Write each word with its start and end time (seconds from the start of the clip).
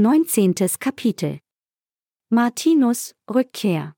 19. 0.00 0.54
Kapitel 0.78 1.40
Martinus 2.30 3.14
Rückkehr 3.28 3.94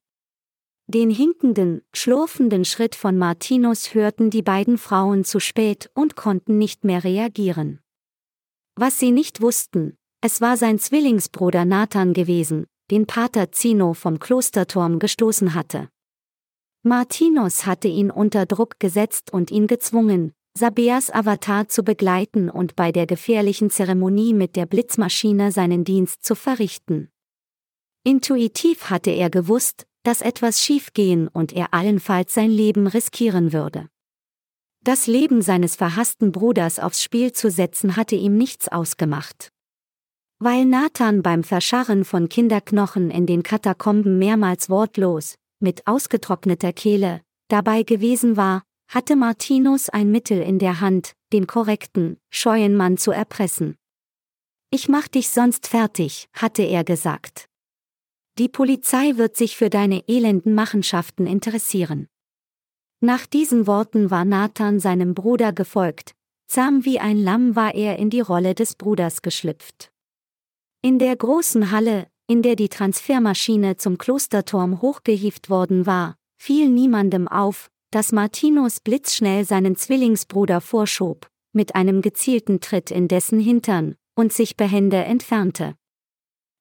Den 0.89 1.11
hinkenden, 1.11 1.83
schlurfenden 1.95 2.65
Schritt 2.65 2.97
von 2.97 3.17
Martinus 3.17 3.94
hörten 3.94 4.28
die 4.28 4.42
beiden 4.42 4.78
Frauen 4.78 5.23
zu 5.23 5.38
spät 5.38 5.92
und 5.94 6.17
konnten 6.17 6.58
nicht 6.58 6.83
mehr 6.83 7.04
reagieren. 7.04 7.78
Was 8.75 8.98
sie 8.98 9.12
nicht 9.12 9.43
wussten, 9.43 9.96
es 10.20 10.41
war 10.41 10.57
sein 10.57 10.80
Zwillingsbruder 10.80 11.64
Nathan 11.64 12.14
gewesen, 12.14 12.66
den 12.91 13.07
Pater 13.07 13.53
Zino 13.53 13.95
vom 13.95 14.19
Klosterturm 14.19 14.98
gestoßen 14.98 15.55
hatte. 15.55 15.89
Martinus 16.82 17.64
hatte 17.64 17.87
ihn 17.87 18.11
unter 18.11 18.46
Druck 18.46 18.80
gesetzt 18.80 19.32
und 19.32 19.53
ihn 19.53 19.69
gezwungen, 19.69 20.34
Sabeas 20.55 21.11
Avatar 21.11 21.68
zu 21.68 21.82
begleiten 21.82 22.50
und 22.50 22.77
bei 22.77 22.93
der 22.93 23.07
gefährlichen 23.07 23.71
Zeremonie 23.71 24.35
mit 24.35 24.55
der 24.55 24.67
Blitzmaschine 24.67 25.50
seinen 25.50 25.85
Dienst 25.85 26.25
zu 26.25 26.35
verrichten. 26.35 27.09
Intuitiv 28.04 28.91
hatte 28.91 29.11
er 29.11 29.30
gewusst, 29.30 29.86
dass 30.03 30.21
etwas 30.21 30.61
schiefgehen 30.61 31.29
und 31.29 31.53
er 31.53 31.72
allenfalls 31.72 32.34
sein 32.34 32.50
Leben 32.50 32.86
riskieren 32.86 33.52
würde. 33.52 33.88
Das 34.84 35.06
Leben 35.06 35.42
seines 35.42 35.77
verhassten 35.77 36.32
Bruders 36.32 36.80
aufs 36.80 37.02
Spiel 37.02 37.32
zu 37.32 37.50
setzen 37.50 37.96
hatte 37.96 38.16
ihm 38.16 38.36
nichts 38.36 38.69
ausgemacht. 38.69 39.52
Weil 40.38 40.64
Nathan 40.64 41.22
beim 41.22 41.44
Verscharren 41.44 42.05
von 42.05 42.28
Kinderknochen 42.28 43.10
in 43.10 43.27
den 43.27 43.44
Katakomben 43.44 44.19
mehrmals 44.19 44.69
wortlos, 44.69 45.36
mit 45.60 45.86
ausgetrockneter 45.86 46.72
Kehle, 46.72 47.22
dabei 47.48 47.84
gewesen 47.84 48.36
war, 48.36 48.64
hatte 48.92 49.16
Martinus 49.16 49.88
ein 49.88 50.10
Mittel 50.10 50.42
in 50.42 50.59
der 50.59 50.82
Hand, 50.82 51.14
den 51.33 51.46
korrekten, 51.46 52.19
scheuen 52.30 52.77
Mann 52.77 52.98
zu 52.98 53.10
erpressen. 53.10 53.77
Ich 54.70 54.91
mach 54.91 55.09
dich 55.09 55.30
sonst 55.30 55.66
fertig, 55.66 56.28
hatte 56.34 56.62
er 56.62 56.84
gesagt. 56.84 57.47
Die 58.38 58.50
Polizei 58.50 59.16
wird 59.16 59.34
sich 59.34 59.56
für 59.56 59.70
deine 59.70 60.06
elenden 60.08 60.55
Machenschaften 60.55 61.27
interessieren. 61.27 62.06
Nach 63.00 63.25
diesen 63.25 63.66
Worten 63.66 64.11
war 64.11 64.27
Nathan 64.27 64.78
seinem 64.78 65.14
Bruder 65.14 65.55
gefolgt, 65.55 66.12
zahm 66.47 66.84
wie 66.84 67.00
ein 67.00 67.16
Lamm 67.16 67.56
war 67.56 67.75
er 67.75 67.98
in 67.98 68.11
die 68.11 68.20
Rolle 68.20 68.55
des 68.55 68.75
Bruders 68.75 69.22
geschlüpft. 69.22 69.91
In 70.83 70.98
der 70.98 71.16
großen 71.16 71.70
Halle, 71.70 72.09
in 72.27 72.42
der 72.42 72.56
die 72.56 72.69
Transfermaschine 72.69 73.78
zum 73.78 73.97
Klosterturm 73.97 74.83
hochgehieft 74.83 75.48
worden 75.48 75.86
war, 75.86 76.16
fiel 76.36 76.69
niemandem 76.69 77.27
auf, 77.27 77.70
dass 77.92 78.10
Martinus 78.10 78.80
blitzschnell 78.80 79.44
seinen 79.44 79.76
Zwillingsbruder 79.76 80.60
vorschob, 80.60 81.28
mit 81.52 81.74
einem 81.74 82.00
gezielten 82.00 82.60
Tritt 82.60 82.90
in 82.90 83.06
dessen 83.06 83.38
Hintern, 83.38 83.94
und 84.14 84.32
sich 84.32 84.56
behende 84.56 84.96
entfernte. 84.96 85.74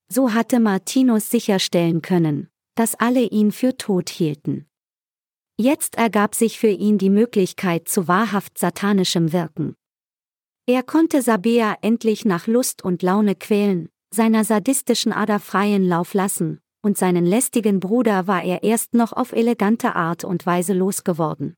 So 0.09 0.33
hatte 0.33 0.59
Martinus 0.59 1.29
sicherstellen 1.29 2.02
können, 2.02 2.49
dass 2.75 2.95
alle 2.95 3.21
ihn 3.21 3.52
für 3.52 3.77
tot 3.77 4.09
hielten. 4.09 4.67
Jetzt 5.57 5.95
ergab 5.95 6.35
sich 6.35 6.59
für 6.59 6.69
ihn 6.69 6.97
die 6.97 7.09
Möglichkeit 7.09 7.87
zu 7.87 8.07
wahrhaft 8.07 8.57
satanischem 8.57 9.31
Wirken. 9.31 9.75
Er 10.65 10.83
konnte 10.83 11.21
Sabea 11.21 11.77
endlich 11.81 12.25
nach 12.25 12.47
Lust 12.47 12.83
und 12.83 13.03
Laune 13.03 13.35
quälen, 13.35 13.89
seiner 14.13 14.43
sadistischen 14.43 15.13
Ader 15.13 15.39
freien 15.39 15.87
Lauf 15.87 16.13
lassen, 16.13 16.59
und 16.81 16.97
seinen 16.97 17.25
lästigen 17.25 17.79
Bruder 17.79 18.27
war 18.27 18.43
er 18.43 18.63
erst 18.63 18.93
noch 18.93 19.13
auf 19.13 19.31
elegante 19.31 19.95
Art 19.95 20.23
und 20.23 20.45
Weise 20.45 20.73
losgeworden. 20.73 21.55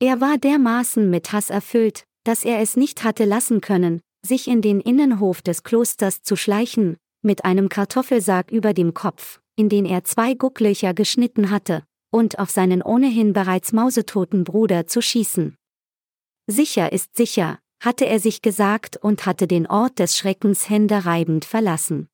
Er 0.00 0.20
war 0.20 0.38
dermaßen 0.38 1.08
mit 1.08 1.32
Hass 1.32 1.50
erfüllt, 1.50 2.04
dass 2.24 2.44
er 2.44 2.60
es 2.60 2.76
nicht 2.76 3.04
hatte 3.04 3.24
lassen 3.24 3.60
können, 3.60 4.00
sich 4.24 4.48
in 4.48 4.62
den 4.62 4.80
Innenhof 4.80 5.42
des 5.42 5.62
Klosters 5.62 6.22
zu 6.22 6.36
schleichen, 6.36 6.96
mit 7.22 7.44
einem 7.44 7.68
Kartoffelsack 7.68 8.50
über 8.50 8.74
dem 8.74 8.94
Kopf, 8.94 9.40
in 9.56 9.68
den 9.68 9.84
er 9.84 10.04
zwei 10.04 10.34
Gucklöcher 10.34 10.94
geschnitten 10.94 11.50
hatte, 11.50 11.84
und 12.10 12.38
auf 12.38 12.50
seinen 12.50 12.82
ohnehin 12.82 13.32
bereits 13.32 13.72
mausetoten 13.72 14.44
Bruder 14.44 14.86
zu 14.86 15.00
schießen. 15.00 15.56
Sicher 16.46 16.92
ist 16.92 17.16
sicher, 17.16 17.58
hatte 17.82 18.06
er 18.06 18.20
sich 18.20 18.42
gesagt 18.42 18.96
und 18.96 19.26
hatte 19.26 19.46
den 19.46 19.66
Ort 19.66 19.98
des 19.98 20.16
Schreckens 20.16 20.68
händereibend 20.68 21.44
verlassen. 21.44 22.08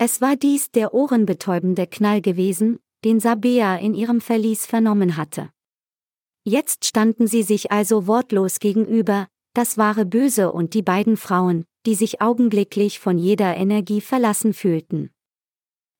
Es 0.00 0.20
war 0.20 0.36
dies 0.36 0.70
der 0.70 0.94
ohrenbetäubende 0.94 1.88
Knall 1.88 2.22
gewesen, 2.22 2.78
den 3.04 3.18
Sabea 3.18 3.76
in 3.76 3.94
ihrem 3.94 4.20
Verlies 4.20 4.64
vernommen 4.64 5.16
hatte. 5.16 5.50
Jetzt 6.44 6.84
standen 6.84 7.26
sie 7.26 7.42
sich 7.42 7.72
also 7.72 8.06
wortlos 8.06 8.60
gegenüber, 8.60 9.26
das 9.54 9.76
wahre 9.76 10.06
Böse 10.06 10.52
und 10.52 10.74
die 10.74 10.82
beiden 10.82 11.16
Frauen, 11.16 11.64
die 11.84 11.96
sich 11.96 12.20
augenblicklich 12.20 13.00
von 13.00 13.18
jeder 13.18 13.56
Energie 13.56 14.00
verlassen 14.00 14.54
fühlten. 14.54 15.10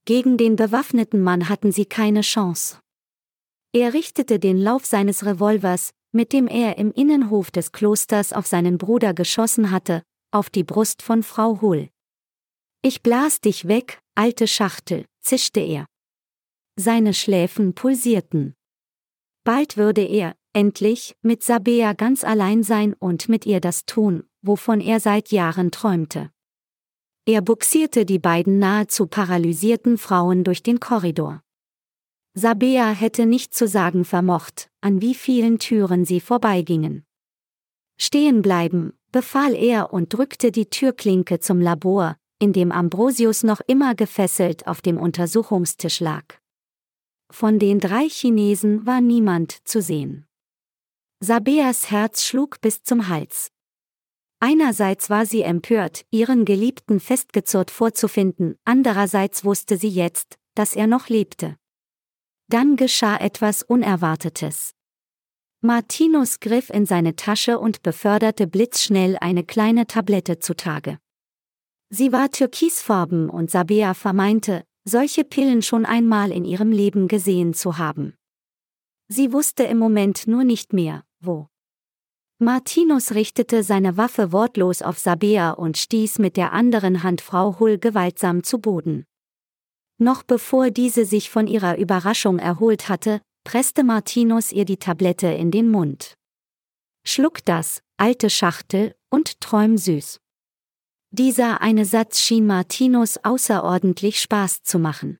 Gegen 0.04 0.36
den 0.36 0.54
bewaffneten 0.54 1.20
Mann 1.20 1.48
hatten 1.48 1.72
sie 1.72 1.84
keine 1.84 2.20
Chance. 2.20 2.78
Er 3.72 3.94
richtete 3.94 4.38
den 4.38 4.58
Lauf 4.58 4.86
seines 4.86 5.26
Revolvers, 5.26 5.90
mit 6.12 6.32
dem 6.32 6.46
er 6.46 6.78
im 6.78 6.92
Innenhof 6.92 7.50
des 7.50 7.72
Klosters 7.72 8.32
auf 8.32 8.46
seinen 8.46 8.78
Bruder 8.78 9.12
geschossen 9.12 9.72
hatte, 9.72 10.02
auf 10.30 10.50
die 10.50 10.64
Brust 10.64 11.02
von 11.02 11.22
Frau 11.22 11.60
Hull. 11.60 11.90
Ich 12.82 13.02
blas 13.02 13.40
dich 13.40 13.66
weg, 13.66 14.00
alte 14.14 14.46
Schachtel, 14.46 15.04
zischte 15.20 15.58
er. 15.58 15.86
Seine 16.76 17.12
Schläfen 17.12 17.74
pulsierten. 17.74 18.54
Bald 19.42 19.76
würde 19.76 20.04
er, 20.04 20.36
endlich, 20.52 21.16
mit 21.20 21.42
Sabea 21.42 21.92
ganz 21.94 22.22
allein 22.22 22.62
sein 22.62 22.94
und 22.94 23.28
mit 23.28 23.46
ihr 23.46 23.60
das 23.60 23.84
tun, 23.84 24.22
wovon 24.42 24.80
er 24.80 25.00
seit 25.00 25.32
Jahren 25.32 25.72
träumte. 25.72 26.30
Er 27.26 27.42
buxierte 27.42 28.06
die 28.06 28.20
beiden 28.20 28.60
nahezu 28.60 29.08
paralysierten 29.08 29.98
Frauen 29.98 30.44
durch 30.44 30.62
den 30.62 30.78
Korridor. 30.78 31.42
Sabea 32.34 32.90
hätte 32.92 33.26
nicht 33.26 33.54
zu 33.54 33.66
sagen 33.66 34.04
vermocht, 34.04 34.70
an 34.80 35.02
wie 35.02 35.16
vielen 35.16 35.58
Türen 35.58 36.04
sie 36.04 36.20
vorbeigingen. 36.20 37.04
Stehen 38.00 38.40
bleiben, 38.40 38.92
befahl 39.10 39.54
er 39.54 39.92
und 39.92 40.14
drückte 40.14 40.52
die 40.52 40.66
Türklinke 40.66 41.40
zum 41.40 41.60
Labor, 41.60 42.16
in 42.38 42.52
dem 42.52 42.72
Ambrosius 42.72 43.42
noch 43.42 43.60
immer 43.66 43.94
gefesselt 43.94 44.66
auf 44.66 44.80
dem 44.80 44.98
Untersuchungstisch 44.98 46.00
lag. 46.00 46.24
Von 47.30 47.58
den 47.58 47.78
drei 47.80 48.08
Chinesen 48.08 48.86
war 48.86 49.00
niemand 49.00 49.66
zu 49.66 49.82
sehen. 49.82 50.26
Sabeas 51.20 51.90
Herz 51.90 52.24
schlug 52.24 52.60
bis 52.60 52.82
zum 52.82 53.08
Hals. 53.08 53.50
Einerseits 54.40 55.10
war 55.10 55.26
sie 55.26 55.42
empört, 55.42 56.04
ihren 56.10 56.44
Geliebten 56.44 57.00
festgezurrt 57.00 57.72
vorzufinden, 57.72 58.56
andererseits 58.64 59.44
wusste 59.44 59.76
sie 59.76 59.88
jetzt, 59.88 60.36
dass 60.54 60.76
er 60.76 60.86
noch 60.86 61.08
lebte. 61.08 61.56
Dann 62.48 62.76
geschah 62.76 63.16
etwas 63.16 63.62
Unerwartetes. 63.62 64.74
Martinus 65.60 66.38
griff 66.38 66.70
in 66.70 66.86
seine 66.86 67.16
Tasche 67.16 67.58
und 67.58 67.82
beförderte 67.82 68.46
blitzschnell 68.46 69.18
eine 69.20 69.42
kleine 69.42 69.88
Tablette 69.88 70.38
zutage. 70.38 70.98
Sie 71.90 72.12
war 72.12 72.30
türkisfarben 72.30 73.30
und 73.30 73.50
Sabea 73.50 73.94
vermeinte, 73.94 74.64
solche 74.84 75.24
Pillen 75.24 75.62
schon 75.62 75.86
einmal 75.86 76.32
in 76.32 76.44
ihrem 76.44 76.70
Leben 76.70 77.08
gesehen 77.08 77.54
zu 77.54 77.78
haben. 77.78 78.14
Sie 79.08 79.32
wusste 79.32 79.64
im 79.64 79.78
Moment 79.78 80.26
nur 80.26 80.44
nicht 80.44 80.72
mehr, 80.72 81.04
wo. 81.20 81.48
Martinus 82.38 83.12
richtete 83.12 83.62
seine 83.62 83.96
Waffe 83.96 84.32
wortlos 84.32 84.82
auf 84.82 84.98
Sabea 84.98 85.50
und 85.50 85.76
stieß 85.76 86.18
mit 86.18 86.36
der 86.36 86.52
anderen 86.52 87.02
Hand 87.02 87.20
Frau 87.20 87.58
Hull 87.58 87.78
gewaltsam 87.78 88.44
zu 88.44 88.58
Boden. 88.58 89.06
Noch 89.98 90.22
bevor 90.22 90.70
diese 90.70 91.04
sich 91.04 91.30
von 91.30 91.48
ihrer 91.48 91.78
Überraschung 91.78 92.38
erholt 92.38 92.88
hatte, 92.88 93.20
presste 93.44 93.82
Martinus 93.82 94.52
ihr 94.52 94.64
die 94.64 94.76
Tablette 94.76 95.26
in 95.28 95.50
den 95.50 95.70
Mund. 95.70 96.14
Schluck 97.04 97.44
das, 97.44 97.82
alte 97.96 98.30
Schachtel, 98.30 98.94
und 99.10 99.40
träum 99.40 99.78
süß. 99.78 100.20
Dieser 101.10 101.62
eine 101.62 101.86
Satz 101.86 102.20
schien 102.20 102.46
Martinus 102.46 103.18
außerordentlich 103.22 104.20
Spaß 104.20 104.62
zu 104.62 104.78
machen. 104.78 105.18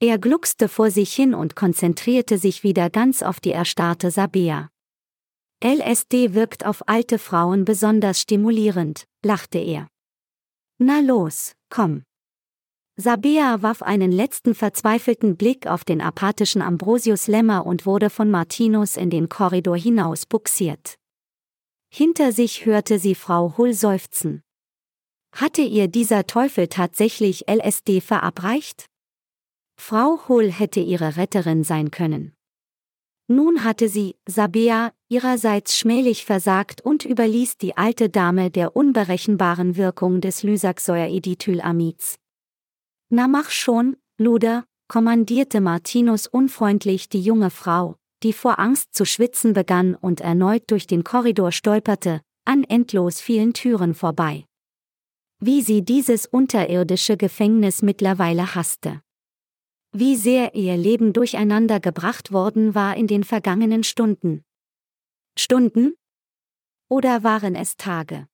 Er 0.00 0.18
gluckste 0.18 0.68
vor 0.68 0.90
sich 0.90 1.14
hin 1.14 1.34
und 1.34 1.54
konzentrierte 1.54 2.38
sich 2.38 2.62
wieder 2.62 2.90
ganz 2.90 3.22
auf 3.22 3.38
die 3.38 3.52
erstarrte 3.52 4.10
Sabea. 4.10 4.70
LSD 5.62 6.34
wirkt 6.34 6.66
auf 6.66 6.88
alte 6.88 7.18
Frauen 7.18 7.64
besonders 7.64 8.20
stimulierend, 8.20 9.06
lachte 9.24 9.58
er. 9.58 9.88
Na 10.78 11.00
los, 11.00 11.54
komm. 11.68 12.04
Sabea 12.96 13.62
warf 13.62 13.82
einen 13.82 14.10
letzten 14.10 14.54
verzweifelten 14.54 15.36
Blick 15.36 15.68
auf 15.68 15.84
den 15.84 16.00
apathischen 16.00 16.62
Ambrosius 16.62 17.28
Lämmer 17.28 17.66
und 17.66 17.86
wurde 17.86 18.10
von 18.10 18.30
Martinus 18.30 18.96
in 18.96 19.10
den 19.10 19.28
Korridor 19.28 19.76
hinaus 19.76 20.26
buxiert. 20.26 20.96
Hinter 21.88 22.32
sich 22.32 22.66
hörte 22.66 22.98
sie 22.98 23.14
Frau 23.14 23.56
Hull 23.56 23.74
seufzen. 23.74 24.42
Hatte 25.32 25.62
ihr 25.62 25.88
dieser 25.88 26.26
Teufel 26.26 26.68
tatsächlich 26.68 27.44
LSD 27.48 28.00
verabreicht? 28.00 28.86
Frau 29.80 30.20
Hull 30.28 30.50
hätte 30.50 30.80
ihre 30.80 31.16
Retterin 31.16 31.62
sein 31.64 31.90
können. 31.90 32.34
Nun 33.30 33.62
hatte 33.62 33.88
sie, 33.90 34.16
Sabea, 34.26 34.92
ihrerseits 35.08 35.78
schmählich 35.78 36.24
versagt 36.24 36.80
und 36.80 37.04
überließ 37.04 37.58
die 37.58 37.76
alte 37.76 38.08
Dame 38.08 38.50
der 38.50 38.74
unberechenbaren 38.74 39.76
Wirkung 39.76 40.22
des 40.22 40.42
Lysaxsäueridithylamids. 40.42 42.16
Na 43.10 43.28
mach 43.28 43.50
schon, 43.50 43.96
Luder, 44.18 44.64
kommandierte 44.88 45.60
Martinus 45.60 46.26
unfreundlich 46.26 47.10
die 47.10 47.20
junge 47.20 47.50
Frau, 47.50 47.96
die 48.22 48.32
vor 48.32 48.58
Angst 48.58 48.94
zu 48.94 49.04
schwitzen 49.04 49.52
begann 49.52 49.94
und 49.94 50.22
erneut 50.22 50.64
durch 50.70 50.86
den 50.86 51.04
Korridor 51.04 51.52
stolperte, 51.52 52.22
an 52.46 52.64
endlos 52.64 53.20
vielen 53.20 53.52
Türen 53.52 53.92
vorbei. 53.92 54.47
Wie 55.40 55.62
sie 55.62 55.84
dieses 55.84 56.26
unterirdische 56.26 57.16
Gefängnis 57.16 57.80
mittlerweile 57.82 58.56
hasste. 58.56 59.02
Wie 59.92 60.16
sehr 60.16 60.56
ihr 60.56 60.76
Leben 60.76 61.12
durcheinander 61.12 61.78
gebracht 61.78 62.32
worden 62.32 62.74
war 62.74 62.96
in 62.96 63.06
den 63.06 63.22
vergangenen 63.22 63.84
Stunden. 63.84 64.42
Stunden? 65.38 65.94
Oder 66.88 67.22
waren 67.22 67.54
es 67.54 67.76
Tage? 67.76 68.26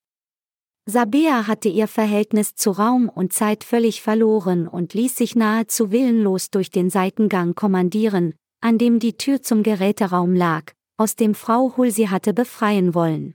Sabea 0.86 1.46
hatte 1.46 1.68
ihr 1.68 1.88
Verhältnis 1.88 2.54
zu 2.54 2.70
Raum 2.70 3.10
und 3.10 3.34
Zeit 3.34 3.64
völlig 3.64 4.00
verloren 4.00 4.66
und 4.66 4.94
ließ 4.94 5.14
sich 5.16 5.36
nahezu 5.36 5.90
willenlos 5.90 6.50
durch 6.50 6.70
den 6.70 6.88
Seitengang 6.88 7.54
kommandieren, 7.54 8.34
an 8.62 8.78
dem 8.78 8.98
die 8.98 9.18
Tür 9.18 9.42
zum 9.42 9.62
Geräteraum 9.62 10.34
lag, 10.34 10.72
aus 10.96 11.16
dem 11.16 11.34
Frau 11.34 11.76
Hull 11.76 11.90
sie 11.90 12.08
hatte 12.08 12.32
befreien 12.32 12.94
wollen. 12.94 13.34